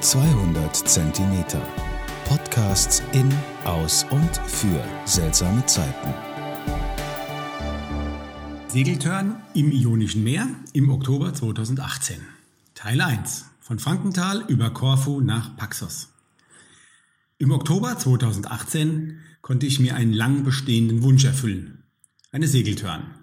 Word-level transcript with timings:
200 0.00 0.76
Zentimeter. 0.76 1.62
Podcasts 2.26 3.02
in, 3.12 3.32
aus 3.64 4.04
und 4.10 4.36
für 4.46 4.84
seltsame 5.06 5.64
Zeiten. 5.64 6.14
Segeltörn 8.68 9.40
im 9.54 9.72
Ionischen 9.72 10.22
Meer 10.22 10.48
im 10.74 10.90
Oktober 10.90 11.32
2018. 11.32 12.20
Teil 12.74 13.00
1. 13.00 13.46
Von 13.58 13.78
Frankenthal 13.78 14.44
über 14.48 14.70
Korfu 14.70 15.20
nach 15.20 15.56
Paxos. 15.56 16.08
Im 17.38 17.50
Oktober 17.50 17.96
2018 17.98 19.20
konnte 19.40 19.66
ich 19.66 19.80
mir 19.80 19.96
einen 19.96 20.12
lang 20.12 20.44
bestehenden 20.44 21.02
Wunsch 21.02 21.24
erfüllen. 21.24 21.84
Eine 22.32 22.48
Segeltörn. 22.48 23.14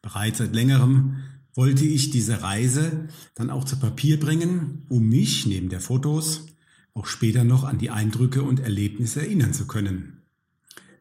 Bereits 0.00 0.38
seit 0.38 0.54
längerem 0.54 1.24
wollte 1.54 1.84
ich 1.84 2.10
diese 2.10 2.42
Reise 2.42 3.08
dann 3.34 3.50
auch 3.50 3.64
zu 3.64 3.76
Papier 3.78 4.20
bringen, 4.20 4.82
um 4.88 5.08
mich 5.08 5.46
neben 5.46 5.68
der 5.68 5.80
Fotos 5.80 6.46
auch 6.94 7.06
später 7.06 7.44
noch 7.44 7.64
an 7.64 7.78
die 7.78 7.90
Eindrücke 7.90 8.42
und 8.42 8.60
Erlebnisse 8.60 9.20
erinnern 9.20 9.52
zu 9.52 9.66
können. 9.66 10.22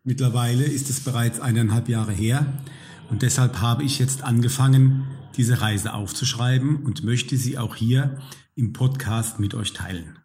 Mittlerweile 0.03 0.63
ist 0.63 0.89
es 0.89 0.99
bereits 0.99 1.39
eineinhalb 1.39 1.89
Jahre 1.89 2.13
her 2.13 2.61
und 3.09 3.23
deshalb 3.23 3.61
habe 3.61 3.83
ich 3.83 3.99
jetzt 3.99 4.23
angefangen, 4.23 5.07
diese 5.35 5.61
Reise 5.61 5.93
aufzuschreiben 5.93 6.77
und 6.77 7.03
möchte 7.03 7.38
sie 7.38 7.57
auch 7.57 7.75
hier 7.75 8.19
im 8.55 8.73
Podcast 8.73 9.39
mit 9.39 9.53
euch 9.53 9.73
teilen. 9.73 10.17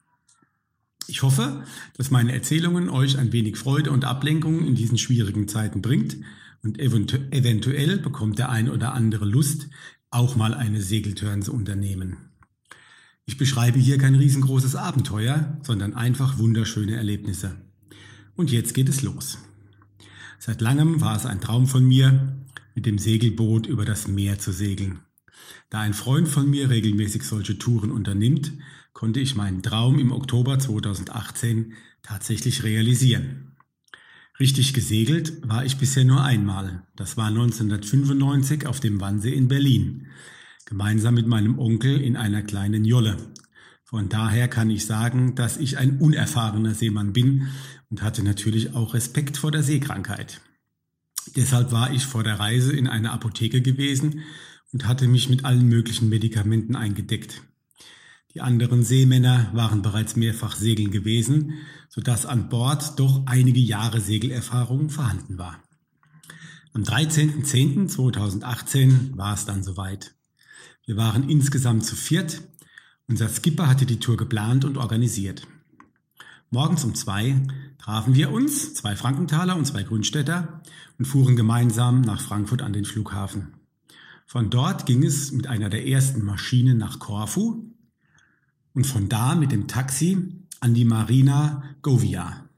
Ich 1.06 1.22
hoffe, 1.22 1.64
dass 1.96 2.10
meine 2.10 2.32
Erzählungen 2.32 2.88
euch 2.88 3.18
ein 3.18 3.32
wenig 3.32 3.56
Freude 3.56 3.90
und 3.90 4.04
Ablenkung 4.04 4.64
in 4.64 4.74
diesen 4.74 4.98
schwierigen 4.98 5.48
Zeiten 5.48 5.82
bringt 5.82 6.16
und 6.62 6.78
eventuell 6.78 7.98
bekommt 7.98 8.38
der 8.38 8.50
ein 8.50 8.70
oder 8.70 8.94
andere 8.94 9.24
Lust, 9.24 9.68
auch 10.12 10.36
mal 10.36 10.54
eine 10.54 10.80
Segeltörn 10.80 11.42
unternehmen. 11.48 12.16
Ich 13.24 13.38
beschreibe 13.38 13.78
hier 13.78 13.98
kein 13.98 14.14
riesengroßes 14.14 14.76
Abenteuer, 14.76 15.58
sondern 15.62 15.94
einfach 15.94 16.38
wunderschöne 16.38 16.96
Erlebnisse. 16.96 17.56
Und 18.34 18.50
jetzt 18.50 18.74
geht 18.74 18.88
es 18.88 19.02
los. 19.02 19.38
Seit 20.38 20.60
langem 20.60 21.00
war 21.00 21.16
es 21.16 21.24
ein 21.24 21.40
Traum 21.40 21.66
von 21.66 21.84
mir, 21.84 22.36
mit 22.74 22.86
dem 22.86 22.98
Segelboot 22.98 23.66
über 23.66 23.84
das 23.84 24.08
Meer 24.08 24.38
zu 24.38 24.52
segeln. 24.52 25.00
Da 25.70 25.80
ein 25.80 25.94
Freund 25.94 26.28
von 26.28 26.48
mir 26.50 26.68
regelmäßig 26.68 27.22
solche 27.22 27.58
Touren 27.58 27.90
unternimmt, 27.90 28.52
konnte 28.92 29.20
ich 29.20 29.34
meinen 29.34 29.62
Traum 29.62 29.98
im 29.98 30.12
Oktober 30.12 30.58
2018 30.58 31.74
tatsächlich 32.02 32.64
realisieren. 32.64 33.51
Richtig 34.42 34.74
gesegelt 34.74 35.34
war 35.48 35.64
ich 35.64 35.76
bisher 35.76 36.04
nur 36.04 36.24
einmal. 36.24 36.82
Das 36.96 37.16
war 37.16 37.28
1995 37.28 38.66
auf 38.66 38.80
dem 38.80 39.00
Wannsee 39.00 39.32
in 39.32 39.46
Berlin. 39.46 40.08
Gemeinsam 40.64 41.14
mit 41.14 41.28
meinem 41.28 41.60
Onkel 41.60 42.00
in 42.00 42.16
einer 42.16 42.42
kleinen 42.42 42.84
Jolle. 42.84 43.18
Von 43.84 44.08
daher 44.08 44.48
kann 44.48 44.68
ich 44.68 44.84
sagen, 44.84 45.36
dass 45.36 45.58
ich 45.58 45.78
ein 45.78 45.98
unerfahrener 45.98 46.74
Seemann 46.74 47.12
bin 47.12 47.50
und 47.88 48.02
hatte 48.02 48.24
natürlich 48.24 48.74
auch 48.74 48.94
Respekt 48.94 49.36
vor 49.36 49.52
der 49.52 49.62
Seekrankheit. 49.62 50.40
Deshalb 51.36 51.70
war 51.70 51.92
ich 51.92 52.04
vor 52.04 52.24
der 52.24 52.40
Reise 52.40 52.72
in 52.72 52.88
einer 52.88 53.12
Apotheke 53.12 53.62
gewesen 53.62 54.22
und 54.72 54.88
hatte 54.88 55.06
mich 55.06 55.28
mit 55.28 55.44
allen 55.44 55.68
möglichen 55.68 56.08
Medikamenten 56.08 56.74
eingedeckt. 56.74 57.42
Die 58.34 58.40
anderen 58.40 58.82
Seemänner 58.82 59.50
waren 59.52 59.82
bereits 59.82 60.16
mehrfach 60.16 60.56
segeln 60.56 60.90
gewesen, 60.90 61.52
sodass 61.90 62.24
an 62.24 62.48
Bord 62.48 62.98
doch 62.98 63.26
einige 63.26 63.60
Jahre 63.60 64.00
Segelerfahrung 64.00 64.88
vorhanden 64.88 65.36
war. 65.36 65.62
Am 66.72 66.82
13.10.2018 66.82 69.18
war 69.18 69.34
es 69.34 69.44
dann 69.44 69.62
soweit. 69.62 70.14
Wir 70.86 70.96
waren 70.96 71.28
insgesamt 71.28 71.84
zu 71.84 71.94
viert. 71.94 72.40
Unser 73.06 73.28
Skipper 73.28 73.68
hatte 73.68 73.84
die 73.84 74.00
Tour 74.00 74.16
geplant 74.16 74.64
und 74.64 74.78
organisiert. 74.78 75.46
Morgens 76.48 76.84
um 76.84 76.94
zwei 76.94 77.38
trafen 77.78 78.14
wir 78.14 78.30
uns, 78.30 78.72
zwei 78.72 78.96
Frankenthaler 78.96 79.56
und 79.56 79.66
zwei 79.66 79.82
Grünstädter, 79.82 80.62
und 80.98 81.04
fuhren 81.04 81.36
gemeinsam 81.36 82.00
nach 82.00 82.22
Frankfurt 82.22 82.62
an 82.62 82.72
den 82.72 82.86
Flughafen. 82.86 83.52
Von 84.24 84.48
dort 84.48 84.86
ging 84.86 85.02
es 85.02 85.32
mit 85.32 85.46
einer 85.46 85.68
der 85.68 85.86
ersten 85.86 86.24
Maschinen 86.24 86.78
nach 86.78 86.98
Korfu, 86.98 87.70
und 88.74 88.86
von 88.86 89.08
da 89.08 89.34
mit 89.34 89.52
dem 89.52 89.68
Taxi 89.68 90.18
an 90.60 90.74
die 90.74 90.84
Marina 90.84 91.64
Govia. 91.82 92.48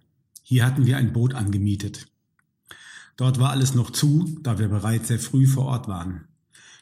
Hier 0.43 0.65
hatten 0.67 0.87
wir 0.87 0.97
ein 0.97 1.13
Boot 1.13 1.35
angemietet. 1.35 2.07
Dort 3.17 3.39
war 3.39 3.51
alles 3.51 3.75
noch 3.75 3.91
zu, 3.91 4.39
da 4.43 4.59
wir 4.59 4.69
bereits 4.69 5.09
sehr 5.09 5.19
früh 5.19 5.47
vor 5.47 5.67
Ort 5.67 5.89
waren. 5.89 6.25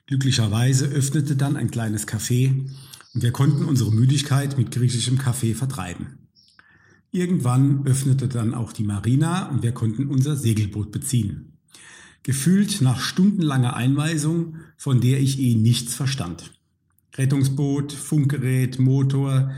Glücklicherweise 0.06 0.86
öffnete 0.86 1.36
dann 1.36 1.56
ein 1.56 1.70
kleines 1.70 2.08
Café 2.08 2.68
und 3.14 3.22
wir 3.22 3.32
konnten 3.32 3.64
unsere 3.64 3.92
Müdigkeit 3.92 4.58
mit 4.58 4.70
griechischem 4.70 5.18
Kaffee 5.18 5.54
vertreiben. 5.54 6.18
Irgendwann 7.10 7.86
öffnete 7.86 8.26
dann 8.26 8.54
auch 8.54 8.72
die 8.72 8.84
Marina 8.84 9.48
und 9.50 9.62
wir 9.62 9.72
konnten 9.72 10.08
unser 10.08 10.34
Segelboot 10.34 10.90
beziehen. 10.90 11.58
Gefühlt 12.22 12.80
nach 12.80 13.00
stundenlanger 13.00 13.76
Einweisung, 13.76 14.56
von 14.76 15.00
der 15.00 15.20
ich 15.20 15.38
eh 15.38 15.54
nichts 15.54 15.94
verstand. 15.94 16.52
Rettungsboot, 17.16 17.92
Funkgerät, 17.92 18.78
Motor, 18.78 19.52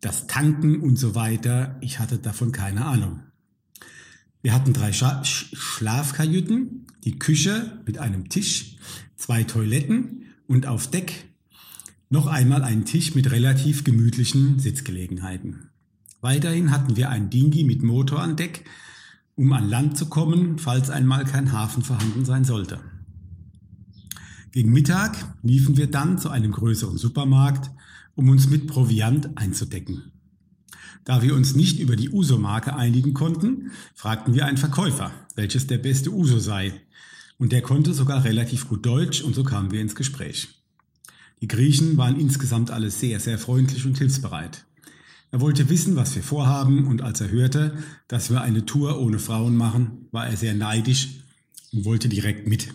das 0.00 0.26
Tanken 0.26 0.80
und 0.80 0.96
so 0.96 1.14
weiter. 1.14 1.76
Ich 1.80 1.98
hatte 1.98 2.18
davon 2.18 2.52
keine 2.52 2.84
Ahnung. 2.84 3.20
Wir 4.42 4.52
hatten 4.52 4.72
drei 4.72 4.92
Scha 4.92 5.24
Schlafkajüten, 5.24 6.86
die 7.04 7.18
Küche 7.18 7.80
mit 7.86 7.98
einem 7.98 8.28
Tisch, 8.28 8.76
zwei 9.16 9.44
Toiletten 9.44 10.24
und 10.46 10.66
auf 10.66 10.90
Deck 10.90 11.28
noch 12.10 12.26
einmal 12.26 12.62
einen 12.62 12.84
Tisch 12.84 13.14
mit 13.14 13.30
relativ 13.30 13.84
gemütlichen 13.84 14.58
Sitzgelegenheiten. 14.58 15.70
Weiterhin 16.20 16.70
hatten 16.70 16.96
wir 16.96 17.08
einen 17.08 17.30
Dingi 17.30 17.64
mit 17.64 17.82
Motor 17.82 18.20
an 18.20 18.36
Deck, 18.36 18.64
um 19.34 19.52
an 19.52 19.68
Land 19.68 19.96
zu 19.96 20.06
kommen, 20.06 20.58
falls 20.58 20.90
einmal 20.90 21.24
kein 21.24 21.52
Hafen 21.52 21.82
vorhanden 21.82 22.24
sein 22.24 22.44
sollte. 22.44 22.80
Gegen 24.52 24.70
Mittag 24.70 25.16
liefen 25.42 25.78
wir 25.78 25.86
dann 25.86 26.18
zu 26.18 26.28
einem 26.28 26.52
größeren 26.52 26.98
Supermarkt, 26.98 27.70
um 28.14 28.28
uns 28.28 28.50
mit 28.50 28.66
Proviant 28.66 29.38
einzudecken. 29.38 30.12
Da 31.04 31.22
wir 31.22 31.34
uns 31.34 31.56
nicht 31.56 31.80
über 31.80 31.96
die 31.96 32.10
Uso-Marke 32.10 32.76
einigen 32.76 33.14
konnten, 33.14 33.70
fragten 33.94 34.34
wir 34.34 34.44
einen 34.44 34.58
Verkäufer, 34.58 35.10
welches 35.36 35.68
der 35.68 35.78
beste 35.78 36.12
Uso 36.12 36.38
sei. 36.38 36.74
Und 37.38 37.52
der 37.52 37.62
konnte 37.62 37.94
sogar 37.94 38.24
relativ 38.24 38.68
gut 38.68 38.84
Deutsch 38.84 39.22
und 39.22 39.34
so 39.34 39.42
kamen 39.42 39.70
wir 39.70 39.80
ins 39.80 39.94
Gespräch. 39.94 40.48
Die 41.40 41.48
Griechen 41.48 41.96
waren 41.96 42.20
insgesamt 42.20 42.70
alle 42.70 42.90
sehr, 42.90 43.20
sehr 43.20 43.38
freundlich 43.38 43.86
und 43.86 43.96
hilfsbereit. 43.96 44.66
Er 45.30 45.40
wollte 45.40 45.70
wissen, 45.70 45.96
was 45.96 46.14
wir 46.14 46.22
vorhaben 46.22 46.86
und 46.86 47.00
als 47.00 47.22
er 47.22 47.30
hörte, 47.30 47.78
dass 48.06 48.28
wir 48.28 48.42
eine 48.42 48.66
Tour 48.66 49.00
ohne 49.00 49.18
Frauen 49.18 49.56
machen, 49.56 50.08
war 50.10 50.26
er 50.26 50.36
sehr 50.36 50.54
neidisch 50.54 51.20
und 51.72 51.86
wollte 51.86 52.10
direkt 52.10 52.46
mit. 52.46 52.68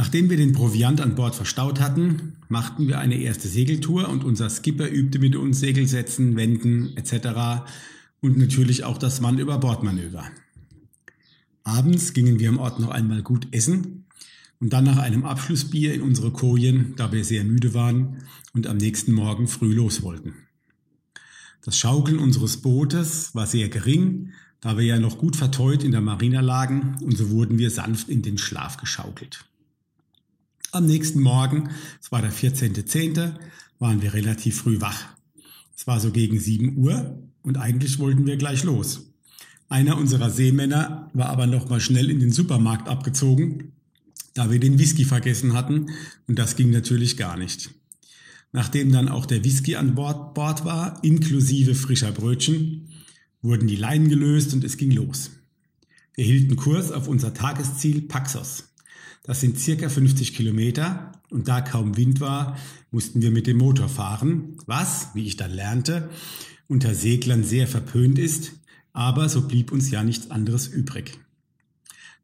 Nachdem 0.00 0.30
wir 0.30 0.38
den 0.38 0.52
Proviant 0.52 1.02
an 1.02 1.14
Bord 1.14 1.34
verstaut 1.34 1.78
hatten, 1.78 2.38
machten 2.48 2.88
wir 2.88 3.00
eine 3.00 3.16
erste 3.16 3.48
Segeltour 3.48 4.08
und 4.08 4.24
unser 4.24 4.48
Skipper 4.48 4.90
übte 4.90 5.18
mit 5.18 5.36
uns 5.36 5.60
Segelsätzen, 5.60 6.36
Wenden 6.36 6.96
etc. 6.96 7.68
und 8.22 8.38
natürlich 8.38 8.84
auch 8.84 8.96
das 8.96 9.20
Mann 9.20 9.38
über 9.38 9.58
Bordmanöver. 9.58 10.24
Abends 11.64 12.14
gingen 12.14 12.38
wir 12.38 12.48
im 12.48 12.58
Ort 12.58 12.80
noch 12.80 12.88
einmal 12.88 13.22
gut 13.22 13.48
essen 13.50 14.06
und 14.58 14.72
dann 14.72 14.84
nach 14.84 14.96
einem 14.96 15.26
Abschlussbier 15.26 15.92
in 15.92 16.00
unsere 16.00 16.30
Kojen, 16.30 16.94
da 16.96 17.12
wir 17.12 17.22
sehr 17.22 17.44
müde 17.44 17.74
waren 17.74 18.22
und 18.54 18.66
am 18.66 18.78
nächsten 18.78 19.12
Morgen 19.12 19.48
früh 19.48 19.74
los 19.74 20.02
wollten. 20.02 20.32
Das 21.60 21.76
Schaukeln 21.76 22.20
unseres 22.20 22.62
Bootes 22.62 23.34
war 23.34 23.46
sehr 23.46 23.68
gering, 23.68 24.30
da 24.62 24.78
wir 24.78 24.84
ja 24.86 24.98
noch 24.98 25.18
gut 25.18 25.36
verteut 25.36 25.84
in 25.84 25.90
der 25.90 26.00
Marina 26.00 26.40
lagen 26.40 26.96
und 27.02 27.18
so 27.18 27.28
wurden 27.28 27.58
wir 27.58 27.70
sanft 27.70 28.08
in 28.08 28.22
den 28.22 28.38
Schlaf 28.38 28.78
geschaukelt. 28.78 29.44
Am 30.72 30.86
nächsten 30.86 31.20
Morgen, 31.20 31.70
es 32.00 32.12
war 32.12 32.22
der 32.22 32.32
14.10., 32.32 33.34
waren 33.80 34.02
wir 34.02 34.14
relativ 34.14 34.58
früh 34.60 34.80
wach. 34.80 35.08
Es 35.76 35.88
war 35.88 35.98
so 35.98 36.12
gegen 36.12 36.38
7 36.38 36.76
Uhr 36.76 37.18
und 37.42 37.56
eigentlich 37.56 37.98
wollten 37.98 38.24
wir 38.24 38.36
gleich 38.36 38.62
los. 38.62 39.06
Einer 39.68 39.96
unserer 39.96 40.30
Seemänner 40.30 41.10
war 41.12 41.28
aber 41.30 41.48
noch 41.48 41.68
mal 41.68 41.80
schnell 41.80 42.08
in 42.08 42.20
den 42.20 42.30
Supermarkt 42.30 42.88
abgezogen, 42.88 43.72
da 44.34 44.52
wir 44.52 44.60
den 44.60 44.78
Whisky 44.78 45.04
vergessen 45.04 45.54
hatten 45.54 45.86
und 46.28 46.38
das 46.38 46.54
ging 46.54 46.70
natürlich 46.70 47.16
gar 47.16 47.36
nicht. 47.36 47.70
Nachdem 48.52 48.92
dann 48.92 49.08
auch 49.08 49.26
der 49.26 49.42
Whisky 49.42 49.74
an 49.74 49.96
Bord, 49.96 50.34
Bord 50.34 50.64
war, 50.64 51.02
inklusive 51.02 51.74
frischer 51.74 52.12
Brötchen, 52.12 52.90
wurden 53.42 53.66
die 53.66 53.76
Leinen 53.76 54.08
gelöst 54.08 54.54
und 54.54 54.62
es 54.62 54.76
ging 54.76 54.92
los. 54.92 55.32
Wir 56.14 56.24
hielten 56.24 56.54
Kurs 56.54 56.92
auf 56.92 57.08
unser 57.08 57.34
Tagesziel 57.34 58.02
Paxos. 58.02 58.69
Das 59.30 59.40
sind 59.40 59.60
circa 59.60 59.88
50 59.88 60.34
Kilometer 60.34 61.12
und 61.30 61.46
da 61.46 61.60
kaum 61.60 61.96
Wind 61.96 62.18
war, 62.18 62.58
mussten 62.90 63.22
wir 63.22 63.30
mit 63.30 63.46
dem 63.46 63.58
Motor 63.58 63.88
fahren, 63.88 64.56
was, 64.66 65.10
wie 65.14 65.24
ich 65.24 65.36
dann 65.36 65.52
lernte, 65.52 66.10
unter 66.66 66.96
Seglern 66.96 67.44
sehr 67.44 67.68
verpönt 67.68 68.18
ist, 68.18 68.54
aber 68.92 69.28
so 69.28 69.46
blieb 69.46 69.70
uns 69.70 69.88
ja 69.88 70.02
nichts 70.02 70.32
anderes 70.32 70.66
übrig. 70.66 71.20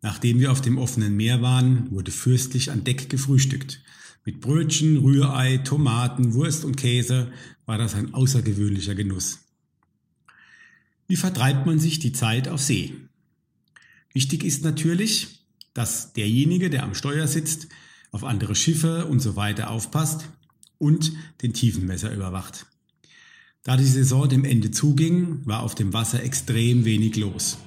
Nachdem 0.03 0.41
wir 0.41 0.51
auf 0.51 0.61
dem 0.61 0.79
offenen 0.79 1.17
Meer 1.17 1.43
waren, 1.43 1.93
wurde 1.93 2.11
fürstlich 2.11 2.73
an 2.73 2.83
Deck 2.83 3.09
gefrühstückt. 3.09 3.85
Mit 4.25 4.41
Brötchen, 4.41 4.97
Rührei, 4.97 5.59
Tomaten, 5.59 6.35
Wurst 6.35 6.65
und 6.65 6.77
Käse 6.77 7.31
war 7.67 7.79
das 7.79 7.95
ein 7.95 8.15
außergewöhnlicher 8.15 8.97
Genuss. 8.97 9.39
Wie 11.07 11.15
vertreibt 11.15 11.67
man 11.67 11.79
sich 11.79 12.01
die 12.01 12.13
Zeit 12.13 12.49
auf 12.49 12.61
See? 12.61 12.95
Wichtig 14.13 14.43
ist 14.43 14.65
natürlich, 14.65 15.36
dass 15.77 16.15
derjenige, 16.15 16.71
der 16.71 16.85
am 16.85 16.95
Steuer 16.95 17.27
sitzt, 17.27 17.69
auf 18.11 18.25
andere 18.25 18.55
Schiffe 18.55 19.05
und 19.07 19.21
so 19.21 19.37
weiter 19.37 19.71
aufpasst 19.71 20.31
und 20.79 21.13
den 21.43 21.53
Tiefenmesser 21.53 22.15
überwacht. 22.15 22.67
Da 23.63 23.77
die 23.77 23.85
Saison 23.85 24.27
dem 24.27 24.45
Ende 24.45 24.71
zuging, 24.71 25.45
war 25.45 25.63
auf 25.63 25.75
dem 25.75 25.93
Wasser 25.93 26.23
extrem 26.23 26.87
wenig 26.87 27.17
los. 27.17 27.59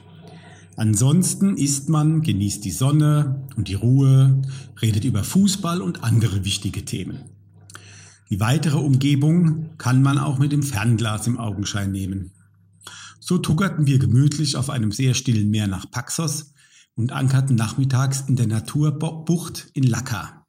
Ansonsten 0.75 1.55
isst 1.55 1.89
man, 1.89 2.21
genießt 2.21 2.65
die 2.65 2.71
Sonne 2.71 3.47
und 3.55 3.67
die 3.67 3.75
Ruhe, 3.75 4.41
redet 4.81 5.03
über 5.03 5.23
Fußball 5.23 5.81
und 5.81 6.03
andere 6.03 6.45
wichtige 6.45 6.85
Themen. 6.85 7.25
Die 8.31 8.39
weitere 8.39 8.77
Umgebung 8.77 9.77
kann 9.77 10.01
man 10.01 10.17
auch 10.17 10.39
mit 10.39 10.51
dem 10.51 10.63
Fernglas 10.63 11.27
im 11.27 11.37
Augenschein 11.37 11.91
nehmen. 11.91 12.31
So 13.19 13.37
tuggerten 13.37 13.85
wir 13.85 13.99
gemütlich 13.99 14.55
auf 14.55 14.71
einem 14.71 14.91
sehr 14.91 15.13
stillen 15.13 15.51
Meer 15.51 15.67
nach 15.67 15.91
Paxos 15.91 16.53
und 16.99 17.13
ankerten 17.13 17.55
nachmittags 17.55 18.25
in 18.27 18.35
der 18.35 18.45
Naturbucht 18.45 19.69
in 19.73 19.83
Laka. 19.83 20.45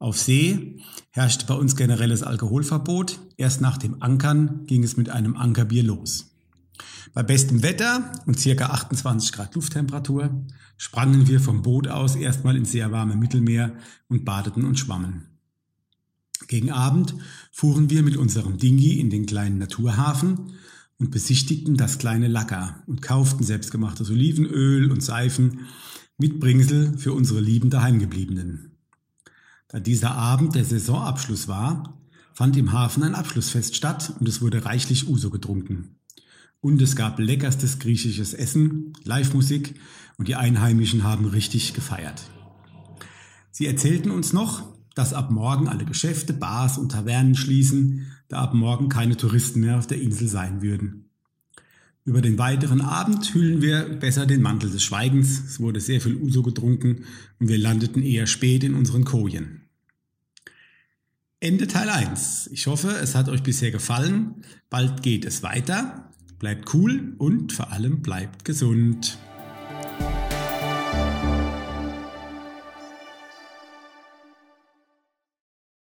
Auf 0.00 0.18
See 0.18 0.80
herrschte 1.10 1.46
bei 1.46 1.54
uns 1.54 1.76
generelles 1.76 2.24
Alkoholverbot. 2.24 3.20
Erst 3.36 3.60
nach 3.60 3.78
dem 3.78 4.02
Ankern 4.02 4.66
ging 4.66 4.82
es 4.82 4.96
mit 4.96 5.08
einem 5.08 5.36
Ankerbier 5.36 5.84
los. 5.84 6.32
Bei 7.14 7.22
bestem 7.22 7.62
Wetter 7.62 8.10
und 8.26 8.40
circa 8.40 8.70
28 8.70 9.30
Grad 9.30 9.54
Lufttemperatur 9.54 10.44
sprangen 10.76 11.28
wir 11.28 11.38
vom 11.38 11.62
Boot 11.62 11.86
aus 11.86 12.16
erstmal 12.16 12.56
ins 12.56 12.72
sehr 12.72 12.90
warme 12.90 13.14
Mittelmeer 13.14 13.72
und 14.08 14.24
badeten 14.24 14.64
und 14.64 14.80
schwammen. 14.80 15.28
Gegen 16.48 16.72
Abend 16.72 17.14
fuhren 17.52 17.88
wir 17.88 18.02
mit 18.02 18.16
unserem 18.16 18.58
Dingi 18.58 18.98
in 18.98 19.10
den 19.10 19.26
kleinen 19.26 19.58
Naturhafen 19.58 20.54
und 21.02 21.10
besichtigten 21.10 21.76
das 21.76 21.98
kleine 21.98 22.28
Lacker 22.28 22.80
und 22.86 23.02
kauften 23.02 23.42
selbstgemachtes 23.42 24.08
Olivenöl 24.08 24.88
und 24.88 25.02
Seifen 25.02 25.66
mit 26.16 26.38
Bringsel 26.38 26.96
für 26.96 27.12
unsere 27.12 27.40
lieben 27.40 27.70
Daheimgebliebenen. 27.70 28.76
Da 29.66 29.80
dieser 29.80 30.12
Abend 30.12 30.54
der 30.54 30.64
Saisonabschluss 30.64 31.48
war, 31.48 31.98
fand 32.34 32.56
im 32.56 32.70
Hafen 32.70 33.02
ein 33.02 33.16
Abschlussfest 33.16 33.74
statt 33.74 34.14
und 34.20 34.28
es 34.28 34.42
wurde 34.42 34.64
reichlich 34.64 35.08
Uso 35.08 35.30
getrunken. 35.30 35.96
Und 36.60 36.80
es 36.80 36.94
gab 36.94 37.18
leckerstes 37.18 37.80
griechisches 37.80 38.32
Essen, 38.32 38.92
Live-Musik 39.02 39.74
und 40.18 40.28
die 40.28 40.36
Einheimischen 40.36 41.02
haben 41.02 41.24
richtig 41.24 41.74
gefeiert. 41.74 42.22
Sie 43.50 43.66
erzählten 43.66 44.12
uns 44.12 44.32
noch, 44.32 44.72
dass 44.94 45.14
ab 45.14 45.32
morgen 45.32 45.66
alle 45.66 45.84
Geschäfte, 45.84 46.32
Bars 46.32 46.78
und 46.78 46.92
Tavernen 46.92 47.34
schließen, 47.34 48.06
da 48.32 48.40
ab 48.40 48.54
morgen 48.54 48.88
keine 48.88 49.16
Touristen 49.16 49.60
mehr 49.60 49.78
auf 49.78 49.86
der 49.86 50.00
Insel 50.00 50.26
sein 50.26 50.62
würden. 50.62 51.04
Über 52.04 52.22
den 52.22 52.38
weiteren 52.38 52.80
Abend 52.80 53.32
hüllen 53.34 53.60
wir 53.60 53.84
besser 53.84 54.26
den 54.26 54.40
Mantel 54.40 54.70
des 54.70 54.82
Schweigens. 54.82 55.44
Es 55.44 55.60
wurde 55.60 55.80
sehr 55.80 56.00
viel 56.00 56.16
Uso 56.16 56.42
getrunken 56.42 57.04
und 57.38 57.48
wir 57.48 57.58
landeten 57.58 58.02
eher 58.02 58.26
spät 58.26 58.64
in 58.64 58.74
unseren 58.74 59.04
Kojen. 59.04 59.60
Ende 61.40 61.66
Teil 61.66 61.90
1. 61.90 62.48
Ich 62.52 62.66
hoffe, 62.66 62.88
es 63.02 63.14
hat 63.14 63.28
euch 63.28 63.42
bisher 63.42 63.70
gefallen. 63.70 64.44
Bald 64.70 65.02
geht 65.02 65.24
es 65.26 65.42
weiter. 65.42 66.10
Bleibt 66.38 66.72
cool 66.74 67.14
und 67.18 67.52
vor 67.52 67.70
allem 67.70 68.00
bleibt 68.00 68.44
gesund. 68.44 69.18